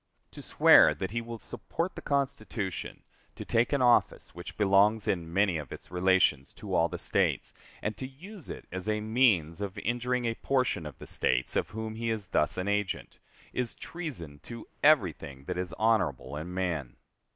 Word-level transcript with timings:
To 0.31 0.41
swear 0.41 0.95
that 0.95 1.11
he 1.11 1.21
will 1.21 1.37
support 1.37 1.93
the 1.93 2.01
Constitution, 2.01 3.03
to 3.35 3.45
take 3.45 3.71
an 3.71 3.83
office 3.83 4.33
which 4.33 4.57
belongs 4.57 5.07
in 5.07 5.31
many 5.31 5.59
of 5.59 5.71
its 5.71 5.91
relations 5.91 6.53
to 6.53 6.73
all 6.73 6.89
the 6.89 6.97
States, 6.97 7.53
and 7.83 7.95
to 7.97 8.07
use 8.07 8.49
it 8.49 8.65
as 8.71 8.89
a 8.89 8.99
means 8.99 9.61
of 9.61 9.77
injuring 9.77 10.25
a 10.25 10.33
portion 10.33 10.87
of 10.87 10.97
the 10.97 11.05
States 11.05 11.55
of 11.55 11.69
whom 11.69 11.93
he 11.93 12.09
is 12.09 12.29
thus 12.29 12.57
an 12.57 12.67
agent, 12.67 13.19
is 13.53 13.75
treason 13.75 14.39
to 14.39 14.67
everything 14.81 15.43
that 15.43 15.59
is 15.59 15.71
honorable 15.73 16.35
in 16.35 16.51
man. 16.51 16.95